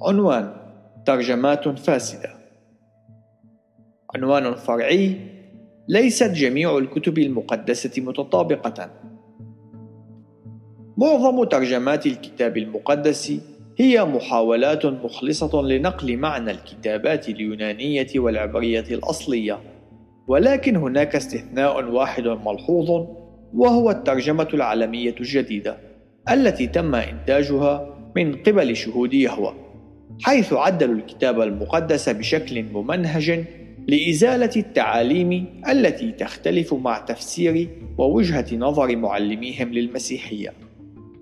عنوان 0.00 0.52
ترجمات 1.06 1.68
فاسدة. 1.68 2.30
عنوان 4.14 4.54
فرعي 4.54 5.16
ليست 5.88 6.30
جميع 6.30 6.78
الكتب 6.78 7.18
المقدسة 7.18 8.02
متطابقة. 8.02 8.90
معظم 10.96 11.44
ترجمات 11.44 12.06
الكتاب 12.06 12.56
المقدس 12.56 13.32
هي 13.78 14.04
محاولات 14.04 14.86
مخلصة 14.86 15.62
لنقل 15.62 16.16
معنى 16.16 16.50
الكتابات 16.50 17.28
اليونانية 17.28 18.06
والعبرية 18.16 18.84
الأصلية 18.90 19.58
ولكن 20.28 20.76
هناك 20.76 21.16
استثناء 21.16 21.84
واحد 21.84 22.26
ملحوظ 22.28 23.06
وهو 23.54 23.90
الترجمة 23.90 24.48
العالمية 24.54 25.14
الجديدة 25.20 25.76
التي 26.30 26.66
تم 26.66 26.94
إنتاجها 26.94 27.94
من 28.16 28.42
قبل 28.42 28.76
شهود 28.76 29.14
يهوه 29.14 29.67
حيث 30.22 30.52
عدلوا 30.52 30.94
الكتاب 30.94 31.40
المقدس 31.40 32.08
بشكل 32.08 32.62
ممنهج 32.62 33.44
لإزالة 33.88 34.50
التعاليم 34.56 35.62
التي 35.68 36.12
تختلف 36.12 36.74
مع 36.74 36.98
تفسير 36.98 37.68
ووجهة 37.98 38.46
نظر 38.52 38.96
معلميهم 38.96 39.72
للمسيحية. 39.72 40.52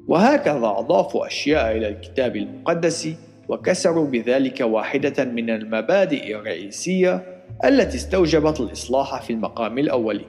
وهكذا 0.08 0.66
أضافوا 0.66 1.26
أشياء 1.26 1.76
إلى 1.76 1.88
الكتاب 1.88 2.36
المقدس 2.36 3.08
وكسروا 3.48 4.06
بذلك 4.06 4.60
واحدة 4.60 5.24
من 5.24 5.50
المبادئ 5.50 6.34
الرئيسية 6.34 7.22
التي 7.64 7.96
استوجبت 7.96 8.60
الإصلاح 8.60 9.22
في 9.22 9.32
المقام 9.32 9.78
الأول. 9.78 10.24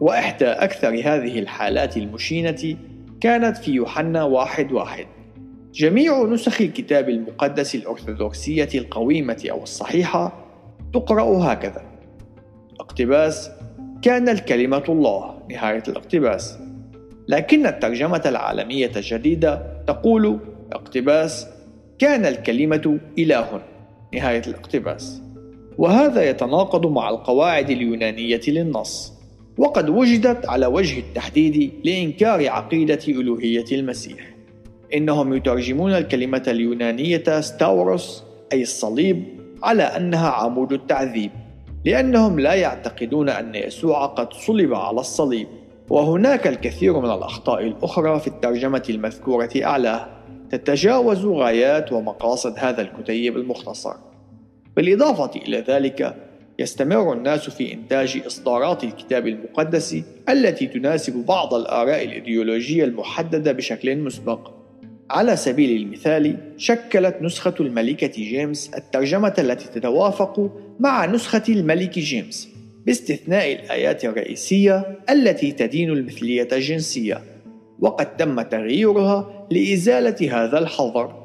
وإحدى 0.00 0.46
أكثر 0.46 0.88
هذه 0.88 1.38
الحالات 1.38 1.96
المشينة 1.96 2.76
كانت 3.20 3.56
في 3.56 3.70
يوحنا 3.70 4.24
واحد 4.24 4.72
واحد. 4.72 5.06
جميع 5.74 6.24
نسخ 6.24 6.60
الكتاب 6.60 7.08
المقدس 7.08 7.74
الأرثوذكسية 7.74 8.68
القويمة 8.74 9.48
أو 9.50 9.62
الصحيحة 9.62 10.46
تقرأ 10.94 11.52
هكذا. 11.52 11.82
اقتباس 12.80 13.50
كان 14.02 14.28
الكلمة 14.28 14.84
الله 14.88 15.34
نهاية 15.50 15.82
الاقتباس. 15.88 16.58
لكن 17.28 17.66
الترجمة 17.66 18.22
العالمية 18.26 18.90
الجديدة 18.96 19.62
تقول 19.86 20.38
اقتباس 20.72 21.46
كان 21.98 22.26
الكلمة 22.26 22.98
إله 23.18 23.62
نهاية 24.14 24.42
الاقتباس. 24.46 25.22
وهذا 25.78 26.30
يتناقض 26.30 26.86
مع 26.86 27.10
القواعد 27.10 27.70
اليونانية 27.70 28.40
للنص. 28.48 29.12
وقد 29.58 29.88
وجدت 29.88 30.48
على 30.48 30.66
وجه 30.66 30.98
التحديد 30.98 31.72
لإنكار 31.84 32.48
عقيدة 32.48 33.00
ألوهية 33.08 33.64
المسيح. 33.72 34.39
إنهم 34.94 35.34
يترجمون 35.34 35.92
الكلمة 35.92 36.42
اليونانية 36.48 37.40
ستاوروس 37.40 38.24
أي 38.52 38.62
الصليب 38.62 39.24
على 39.62 39.82
أنها 39.82 40.28
عمود 40.28 40.72
التعذيب 40.72 41.30
لأنهم 41.84 42.40
لا 42.40 42.54
يعتقدون 42.54 43.28
أن 43.28 43.54
يسوع 43.54 44.06
قد 44.06 44.32
صلب 44.32 44.74
على 44.74 45.00
الصليب. 45.00 45.46
وهناك 45.90 46.46
الكثير 46.46 46.98
من 46.98 47.10
الأخطاء 47.10 47.66
الأخرى 47.66 48.20
في 48.20 48.26
الترجمة 48.26 48.82
المذكورة 48.90 49.50
أعلاه 49.56 50.06
تتجاوز 50.50 51.26
غايات 51.26 51.92
ومقاصد 51.92 52.54
هذا 52.58 52.82
الكتيب 52.82 53.36
المختصر. 53.36 53.94
بالإضافة 54.76 55.40
إلى 55.40 55.60
ذلك 55.60 56.16
يستمر 56.58 57.12
الناس 57.12 57.50
في 57.50 57.72
إنتاج 57.72 58.22
إصدارات 58.26 58.84
الكتاب 58.84 59.26
المقدس 59.26 59.96
التي 60.28 60.66
تناسب 60.66 61.26
بعض 61.26 61.54
الآراء 61.54 62.04
الإيديولوجية 62.04 62.84
المحددة 62.84 63.52
بشكل 63.52 63.96
مسبق. 63.96 64.59
على 65.10 65.36
سبيل 65.36 65.82
المثال 65.82 66.36
شكلت 66.56 67.16
نسخة 67.22 67.54
الملكة 67.60 68.06
جيمس 68.06 68.70
الترجمة 68.74 69.34
التي 69.38 69.80
تتوافق 69.80 70.50
مع 70.80 71.06
نسخة 71.06 71.42
الملك 71.48 71.98
جيمس 71.98 72.48
باستثناء 72.86 73.52
الآيات 73.52 74.04
الرئيسية 74.04 74.98
التي 75.10 75.52
تدين 75.52 75.90
المثلية 75.90 76.48
الجنسية 76.52 77.22
وقد 77.80 78.16
تم 78.16 78.42
تغييرها 78.42 79.46
لإزالة 79.50 80.44
هذا 80.44 80.58
الحظر. 80.58 81.20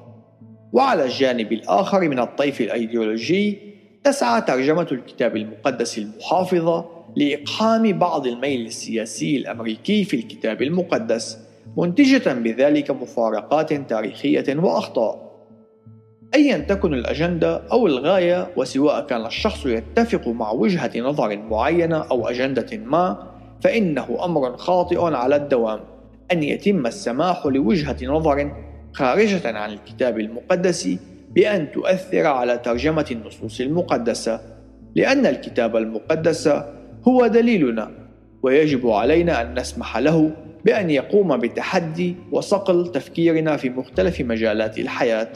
وعلى 0.74 1.06
الجانب 1.06 1.52
الآخر 1.54 2.10
من 2.10 2.20
الطيف 2.20 2.62
الأيديولوجي 2.62 3.58
تسعى 4.04 4.42
ترجمة 4.42 4.88
الكتاب 4.92 5.38
المقدس 5.38 5.98
المحافظة 5.98 6.86
لإقحام 7.16 8.00
بعض 8.00 8.28
الميل 8.28 8.66
السياسي 8.66 9.38
الأمريكي 9.38 10.04
في 10.04 10.16
الكتاب 10.16 10.62
المقدس 10.62 11.38
منتجة 11.78 12.34
بذلك 12.34 12.92
مفارقات 12.92 13.74
تاريخية 13.74 14.60
وأخطاء. 14.60 15.26
أيا 16.36 16.58
تكن 16.58 16.94
الأجندة 16.94 17.62
أو 17.72 17.88
الغاية 17.88 18.48
وسواء 18.58 19.06
كان 19.06 19.26
الشخص 19.26 19.66
يتفق 19.66 20.28
مع 20.28 20.52
وجهة 20.52 21.00
نظر 21.00 21.38
معينة 21.38 21.98
أو 21.98 22.28
أجندة 22.28 22.78
ما، 22.78 23.28
فإنه 23.62 24.26
أمر 24.26 24.58
خاطئ 24.58 25.02
على 25.02 25.36
الدوام 25.36 25.80
أن 26.32 26.44
يتم 26.44 26.86
السماح 26.86 27.46
لوجهة 27.46 27.98
نظر 28.06 28.52
خارجة 28.94 29.58
عن 29.58 29.72
الكتاب 29.72 30.20
المقدس 30.20 30.90
بأن 31.32 31.72
تؤثر 31.72 32.28
على 32.28 32.58
ترجمة 32.58 33.06
النصوص 33.12 33.62
المقدسة، 33.62 34.40
لأن 34.96 35.26
الكتاب 35.26 35.76
المقدس 35.76 36.50
هو 37.08 37.28
دليلنا، 37.28 37.92
ويجب 38.44 38.88
علينا 38.90 39.42
أن 39.42 39.60
نسمح 39.60 39.98
له 39.98 40.32
بأن 40.66 40.90
يقوم 40.90 41.38
بتحدي 41.38 42.16
وصقل 42.32 42.92
تفكيرنا 42.92 43.58
في 43.58 43.70
مختلف 43.70 44.22
مجالات 44.22 44.80
الحياة. 44.80 45.32